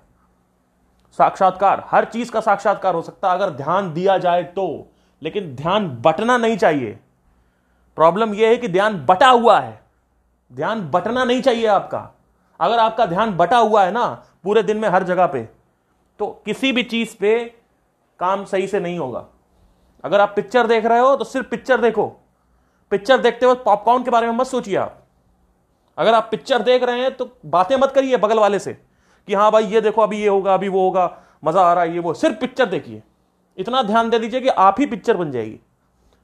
साक्षात्कार, 1.20 1.84
हर 1.88 2.06
चीज़ 2.06 2.32
का 2.32 2.40
साक्षात्कार 2.40 2.96
हो 2.96 3.02
सकता 3.02 3.30
है, 3.30 3.36
अगर 3.36 3.50
ध्यान 3.50 3.94
दिया 3.94 4.18
जाए 4.18 4.44
तो। 4.46 4.88
लेकिन 5.22 5.56
ध्यान 5.56 5.88
बटना 6.02 6.38
नहीं 6.38 6.58
चाहिए। 6.58 7.00
प्रॉब्लम 7.98 8.34
यह 8.34 8.50
है 8.50 8.58
कि 8.58 8.68
ध्यान 8.68 8.98
बटा 9.06 9.30
हुआ 9.30 9.60
है। 9.60 9.80
ध्यान 10.52 10.82
बटना 10.92 11.24
नहीं 11.24 11.42
चाहिए 11.42 11.66
आपका। 11.68 12.08
अगर 12.60 12.80
आपका 12.80 13.06
ध्यान 13.06 13.32
बटा 13.32 13.58
हुआ 13.58 13.84
है 13.84 13.92
ना, 13.92 14.06
पूरे 14.44 14.64
दिन 14.64 14.78
में 14.78 14.88
हर 14.90 15.04
जगह 15.04 15.26
पे 15.26 15.42
तो 16.20 16.28
किसी 16.46 16.72
भी 16.72 16.84
चीज़ 16.84 17.16
पे 17.18 17.40
काम 18.20 18.46
सही 18.46 18.68
से 18.68 18.80
नहीं 18.80 19.00
होगा। 19.00 19.26
अगर 20.04 20.22
आप 20.22 20.34
पिक्चर 20.36 20.68
देख 20.68 20.86
रहे 20.86 21.00
हो 21.00 21.16
तो 21.16 21.24
सिर्फ़ 21.24 21.48
पिक्चर 21.48 21.82
देखो। 21.82 22.06
पिक्चर 22.92 23.18
देखते 23.18 23.46
वक्त 23.46 23.64
पॉपकॉर्न 23.66 24.04
के 24.04 24.12
बारे 24.12 24.28
में 24.28 24.34
मत 24.34 24.48
सोचिए 24.48 24.76
आप। 24.76 24.96
अगर 25.98 26.14
आप 26.14 26.28
पिक्चर 26.32 26.62
देख 26.62 26.84
रहे 26.84 27.02
हैं 27.02 27.16
तो 27.18 27.30
बातें 27.46 27.76
मत 27.78 27.92
करिए 27.92 28.18
बगल 28.18 28.40
वाले 28.40 28.60
से 28.60 28.74
कि 28.74 29.34
हाँ 29.34 29.52
भाई, 29.52 29.66
ये 29.66 29.82
देखो, 29.82 30.02
अभी 30.02 30.22
ये 30.22 30.28
होगा, 30.28 30.54
अभी 30.54 30.68
वो 30.68 30.84
होगा, 30.84 31.18
मज़ा 31.44 31.62
आ 31.62 31.74
रहा 31.74 31.84
है, 31.84 31.94
ये 31.94 32.00
वो। 32.00 32.14
सिर्फ़ 32.14 32.36
पिक्चर 32.36 32.66
देखिए। 32.66 33.02
इतना 33.58 33.82
ध्यान 33.84 34.10
दे 34.10 34.20
दीजिए 34.20 34.42
कि 34.42 34.48
आप 34.48 34.80
ही 34.80 34.86
पिक्चर 34.86 35.18
बन 35.18 35.32
जाएगी 35.32 35.60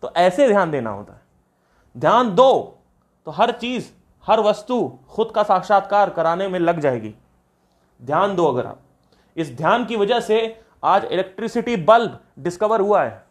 तो 0.03 0.12
ऐसे 0.17 0.48
ध्यान 0.48 0.72
देना 0.72 0.89
होता 0.89 1.13
है। 1.13 1.22
ध्यान 1.96 2.34
दो 2.36 2.51
तो 3.27 3.32
हर 3.32 3.51
चीज़, 3.51 3.89
हर 4.25 4.39
वस्तु 4.39 4.88
खुद 5.10 5.32
का 5.36 5.44
साक्षात्कार 5.44 6.10
कराने 6.10 6.48
में 6.48 6.60
लग 6.60 6.79
जाएगी। 6.79 7.13
ध्यान 8.00 8.36
दो 8.36 8.46
अगर 8.46 8.65
आप। 8.65 8.79
इस 9.38 9.51
ध्यान 9.51 9.86
की 9.86 9.96
वजह 9.96 10.20
से 10.20 10.60
आज 10.84 11.05
इलेक्ट्रिसिटी 11.05 11.75
बल्ब 11.77 12.20
डिस्कवर 12.39 12.82
हुआ 12.82 13.03
है। 13.03 13.25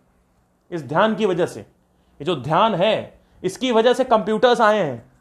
इस 0.75 0.83
ध्यान 0.83 1.15
की 1.15 1.27
वजह 1.27 1.47
से। 1.47 1.61
ये 1.61 2.25
जो 2.25 2.37
ध्यान 2.37 2.75
है, 2.75 3.21
इसकी 3.43 3.73
वजह 3.73 3.93
से 3.93 4.05
कंप्यूटर्स 4.05 4.61
आए 4.61 4.79
हैं। 4.79 5.13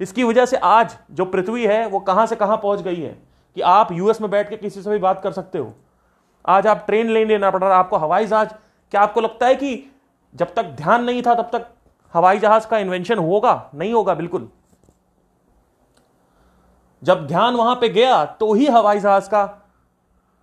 इसकी 0.00 0.24
वजह 0.24 0.46
से 0.46 0.56
आज 0.56 0.96
जो 1.10 1.24
पृथ्वी 1.24 1.66
है, 1.66 1.86
वो 1.86 2.00
कहाँ 2.00 2.26
से 2.26 2.36
कहाँ 2.36 2.56
पहुँच 2.56 2.80
गई 2.80 3.00
है 3.00 3.18
कि 3.56 3.60
आप 3.60 3.92
यूएस 3.92 4.20
में 4.20 4.30
बैठ 4.30 4.50
के 4.50 4.56
किसी 4.56 4.82
से 4.82 4.90
भी 4.90 4.98
बात 4.98 5.20
कर 5.22 5.32
सकते 5.32 5.58
हो। 5.58 5.72
आज 6.48 6.66
आप 6.66 6.84
ट्रेन 6.86 7.10
ले 7.10 7.24
लेना 7.24 7.50
पड़ 7.50 7.64
रहा 7.64 7.76
आपको 7.76 7.96
हवाई 7.96 8.26
जहाज़, 8.26 8.48
क्या 8.92 9.00
आपको 9.00 9.20
लगता 9.20 9.46
है 9.46 9.54
कि 9.54 9.92
जब 10.34 10.54
तक 10.54 10.62
ध्यान 10.62 11.04
नहीं 11.04 11.22
था, 11.22 11.34
तब 11.34 11.50
तक 11.52 11.66
हवाई 12.14 12.38
जहाज़ 12.38 12.66
का 12.68 12.78
इन्वेंशन 12.78 13.18
होगा? 13.18 13.70
नहीं 13.74 13.92
होगा, 13.92 14.14
बिल्कुल। 14.14 14.48
जब 17.02 17.26
ध्यान 17.26 17.54
वहाँ 17.54 17.74
पे 17.74 17.88
गया 17.88 18.24
तो 18.24 18.52
ही 18.52 18.66
हवाई 18.66 19.00
जहाज़ 19.00 19.28
का 19.30 19.68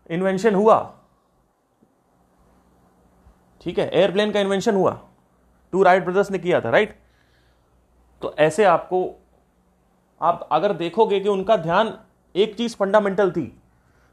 इन्वेंशन 0.09 0.55
हुआ। 0.55 0.94
ठीक 3.65 3.79
है 3.79 3.89
एयरप्लेन 3.89 4.31
का 4.31 4.39
इन्वेंशन 4.39 4.75
हुआ। 4.75 4.99
टू 5.73 5.83
राइट 5.83 6.03
ब्रदर्स 6.05 6.31
ने 6.31 6.39
किया 6.39 6.59
था 6.61 6.69
राइट 6.69 6.97
तो 8.21 8.33
ऐसे 8.39 8.63
आपको, 8.63 9.09
आप 10.21 10.47
अगर 10.51 10.73
देखोगे 10.73 11.19
कि 11.19 11.29
उनका 11.29 11.55
ध्यान 11.57 11.93
एक 12.35 12.55
चीज़ 12.55 12.75
फंडामेंटल 12.75 13.31
थी, 13.31 13.61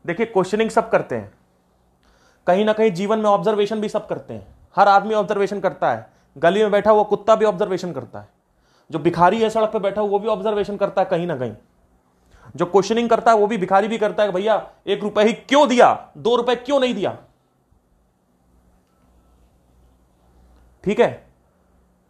देखिए 0.04 0.26
क्वेश्चनिंग 0.26 0.70
सब 0.70 0.90
करते 0.90 1.14
हैं। 1.14 1.32
कहीं 2.46 2.64
ना 2.64 2.72
कहीं 2.72 2.90
जीवन 2.90 3.18
में 3.18 3.28
ऑब्जर्वेशन 3.30 3.80
भी 3.80 3.88
सब 3.88 4.06
करते 4.08 4.34
हैं। 4.34 4.46
हर 4.76 4.88
आदमी 4.88 5.14
ऑब्जर्वेशन 5.14 5.60
करता 5.60 5.92
है। 5.92 6.06
गली 6.36 6.62
में 6.62 6.70
बैठा 6.70 6.90
हुआ 6.90 7.02
कुत्ता 7.02 7.34
भी 7.36 7.44
ऑब्जर्वेशन 7.44 7.92
करता 7.92 8.20
है। 8.20 8.28
जो 8.90 8.98
भिखारी 8.98 9.40
है 9.42 9.50
सड़क 9.50 9.70
पर 9.70 9.78
बैठा 9.78 10.00
हुआ, 10.00 10.10
वो 10.10 10.18
भी 10.18 10.28
ऑब्जर्वेशन 10.28 10.76
करता 10.76 11.02
है 11.02 11.08
कहीं 11.10 11.26
ना 11.26 11.36
कहीं। 11.36 11.54
जो 12.56 12.66
क्वेश्चनिंग 12.66 13.10
करता 13.10 13.30
है, 13.30 13.36
वो 13.36 13.46
भी 13.46 13.56
भिखारी 13.56 13.88
भी 13.88 13.98
करता 13.98 14.22
है 14.22 14.32
भैया, 14.32 14.56
एक 14.86 15.02
रुपए 15.02 15.22
ही 15.22 15.32
क्यों 15.32 15.68
दिया? 15.68 16.08
दो 16.18 16.36
रुपए 16.36 16.54
क्यों 16.56 16.80
नहीं 16.80 16.94
दिया? 16.94 17.16
ठीक 20.84 21.00
है? 21.00 21.26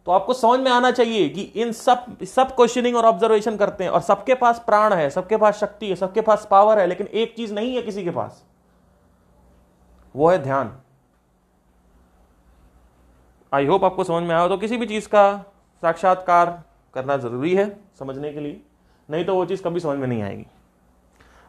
तो 0.05 0.11
आपको 0.11 0.33
समझ 0.33 0.59
में 0.59 0.71
आना 0.71 0.91
चाहिए 0.91 1.29
कि 1.29 1.41
इन 1.41 1.71
सब 1.71 2.23
सब 2.23 2.55
क्वेश्चनिंग 2.55 2.95
और 2.95 3.05
ऑब्जर्वेशन 3.05 3.57
करते 3.57 3.83
हैं 3.83 3.91
और 3.91 4.01
सबके 4.01 4.35
पास 4.35 4.59
प्राण 4.59 4.93
है, 4.93 5.09
सबके 5.09 5.37
पास 5.37 5.57
शक्ति 5.57 5.89
है, 5.89 5.95
सबके 5.95 6.21
पास 6.21 6.47
पावर 6.51 6.79
है, 6.79 6.87
लेकिन 6.87 7.07
एक 7.07 7.35
चीज़ 7.35 7.53
नहीं 7.53 7.75
है 7.75 7.81
किसी 7.81 8.03
के 8.03 8.09
पास। 8.09 8.43
वो 10.15 10.29
है 10.29 10.43
ध्यान। 10.43 10.77
आई 13.53 13.65
होप 13.65 13.83
आपको 13.83 14.03
समझ 14.03 14.23
में 14.23 14.35
आया 14.35 14.47
तो 14.47 14.57
किसी 14.57 14.77
भी 14.77 14.85
चीज़ 14.85 15.07
का 15.07 15.37
साक्षात्कार 15.81 16.63
करना 16.93 17.17
ज़रूरी 17.17 17.55
है 17.55 17.79
समझने 17.99 18.33
के 18.33 18.39
लिए। 18.39 18.61
नहीं 19.09 19.25
तो 19.25 19.35
वो 19.35 19.45
चीज़ 19.45 19.63
कभी 19.63 19.79
समझ 19.79 19.97
में 19.99 20.07
नहीं 20.07 20.21
आएगी। 20.23 20.45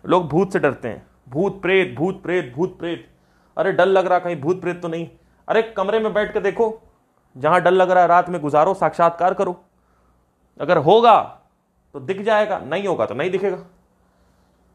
लोग 0.05 0.29
भूत 0.29 0.53
से 0.53 0.59
डरते 0.59 0.89
हैं। 0.89 1.07
भूत 1.29 1.63
प्रेत 1.63 1.95
भूत 1.99 2.23
प्रेत 2.23 2.53
भूत 2.57 2.79
प्रेत। 2.79 3.09
अरे 3.57 3.73
डर 3.73 3.87
लग 3.87 4.07
रहा 4.07 4.19
कहीं, 4.19 4.41
भूत 4.41 4.61
प्रेत 4.61 4.83
तो 4.83 4.89
नहीं। 4.89 5.09
अरे 5.49 5.63
कमरे 5.63 6.01
में 6.01 6.15
बैठ 6.15 6.33
के 6.33 6.41
देखो 6.41 6.83
जहाँ 7.37 7.61
डर 7.61 7.71
लग 7.71 7.91
रहा 7.91 8.03
है 8.03 8.09
रात 8.09 8.29
में 8.29 8.41
गुजारो, 8.41 8.75
साक्षात्कार 8.75 9.35
करो। 9.35 9.61
अगर 10.61 10.79
होगा 10.79 11.21
तो 11.95 12.01
दिख 12.01 12.21
जाएगा, 12.23 12.59
नहीं 12.59 12.87
होगा 12.89 13.07
तो 13.07 13.15
नहीं 13.15 13.31
दिखेगा। 13.31 13.59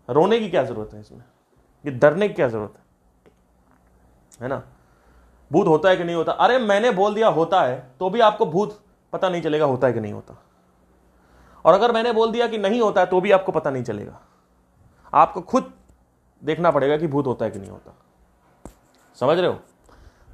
रोने 0.09 0.39
की 0.39 0.49
क्या 0.49 0.63
ज़रूरत 0.63 0.93
है 0.93 0.99
इसमें? 1.01 1.23
ये 1.85 1.91
डरने 1.91 2.27
की 2.27 2.33
क्या 2.33 2.47
ज़रूरत 2.47 2.73
है? 2.77 2.83
है 4.41 4.47
ना? 4.47 4.61
भूत 5.51 5.67
होता 5.67 5.89
है 5.89 5.97
कि 5.97 6.03
नहीं 6.03 6.15
होता? 6.15 6.31
अरे, 6.31 6.57
मैंने 6.59 6.91
बोल 6.91 7.13
दिया 7.15 7.27
होता 7.27 7.61
है 7.61 7.91
तो 7.99 8.09
भी 8.09 8.19
आपको 8.19 8.45
भूत 8.45 8.79
पता 9.13 9.29
नहीं 9.29 9.41
चलेगा 9.41 9.65
होता 9.65 9.87
है 9.87 9.93
कि 9.93 9.99
नहीं 9.99 10.13
होता। 10.13 10.43
और 11.65 11.73
अगर 11.73 11.91
मैंने 11.91 12.11
बोल 12.13 12.31
दिया 12.31 12.47
कि 12.47 12.57
नहीं 12.57 12.81
होता 12.81 13.01
है 13.01 13.07
तो 13.07 13.21
भी 13.21 13.31
आपको 13.31 13.51
पता 13.51 13.69
नहीं 13.69 13.83
चलेगा। 13.83 14.19
आपको 15.13 15.41
खुद 15.41 15.73
देखना 16.43 16.71
पड़ेगा 16.71 16.97
कि 16.97 17.07
भूत 17.07 17.27
होता 17.27 17.45
है 17.45 17.51
कि 17.51 17.59
नहीं 17.59 17.69
होता। 17.69 17.95
समझ 19.15 19.37
रहे 19.37 19.47
हो? 19.47 19.59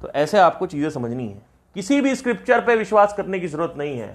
तो 0.02 0.08
ऐसे 0.08 0.38
आपको 0.38 0.66
चीज़ें 0.66 0.90
समझनी 0.90 1.28
है। 1.28 1.55
किसी 1.76 2.00
भी 2.00 2.14
स्क्रिप्चर 2.14 2.60
पे 2.60 2.74
विश्वास 2.76 3.12
करने 3.12 3.38
की 3.40 3.46
ज़रूरत 3.46 3.74
नहीं 3.76 3.98
है। 3.98 4.08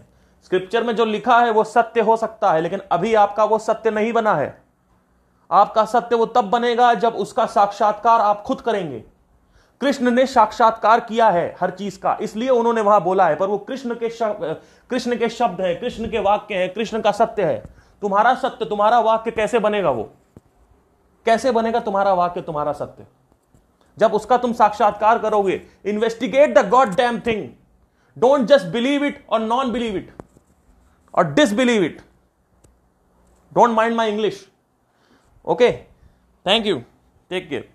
स्क्रिप्चर 0.45 0.83
में 0.83 0.95
जो 0.95 1.05
लिखा 1.05 1.37
है, 1.39 1.51
वो 1.51 1.63
सत्य 1.63 2.01
हो 2.01 2.15
सकता 2.17 2.51
है, 2.51 2.61
लेकिन 2.61 2.81
अभी 2.91 3.13
आपका 3.15 3.43
वो 3.43 3.59
सत्य 3.59 3.91
नहीं 3.91 4.13
बना 4.13 4.33
है। 4.35 4.63
आपका 5.49 5.83
सत्य 5.85 6.15
वो 6.15 6.25
तब 6.25 6.49
बनेगा 6.49 6.93
जब 6.93 7.15
उसका 7.15 7.45
साक्षात्कार 7.45 8.21
आप 8.21 8.41
खुद 8.41 8.61
करेंगे। 8.61 9.03
कृष्ण 9.81 10.11
ने 10.11 10.25
साक्षात्कार 10.25 10.99
किया 10.99 11.29
है 11.29 11.55
हर 11.61 11.71
चीज़ 11.71 11.99
का, 11.99 12.17
इसलिए 12.21 12.49
उन्होंने 12.49 12.81
वहाँ 12.81 13.01
बोला 13.03 13.27
है, 13.27 13.35
पर 13.35 13.47
वो 13.47 13.57
कृष्ण 13.59 13.95
के 13.95 14.09
कृष्ण 14.89 15.17
के 15.17 15.29
शब्द 15.29 15.61
है, 15.61 15.75
कृष्ण 15.75 16.09
के 16.09 16.19
वाक्य 16.19 16.55
है, 16.55 16.67
कृष्ण 16.67 17.01
का 17.01 17.11
सत्य 17.11 17.45
है। 17.45 17.63
तुम्हारा 18.01 18.35
सत्य, 18.35 18.65
तुम्हारा 18.65 18.99
वाक्य 18.99 19.31
कैसे 19.31 19.59
बनेगा 19.59 19.89
वो? 19.89 20.11
कैसे 21.25 21.51
बनेगा 21.51 21.79
तुम्हारा 21.79 22.13
वाक्य, 22.13 22.41
तुम्हारा 22.41 22.71
सत्य? 22.73 23.05
जब 23.97 24.13
उसका 24.13 24.37
तुम 24.37 24.53
साक्षात्कार 24.53 25.19
करोगे 25.19 25.61
investigate 25.85 26.57
the 26.57 26.67
god 26.69 26.95
damn 26.95 27.19
thing 27.19 27.47
don't 28.17 28.47
just 28.47 28.65
believe 28.67 29.05
it 29.05 29.23
और 29.29 29.39
नॉन 29.39 29.71
बिलीव 29.71 29.97
इट 29.97 30.09
और 31.13 31.33
disbelieve 31.33 31.83
it 31.83 32.01
don't 33.51 33.75
mind 33.75 33.95
my 33.95 34.09
English 34.09 34.45
okay 35.47 35.71
thank 36.45 36.65
you 36.65 36.79
take 37.31 37.49
care 37.49 37.69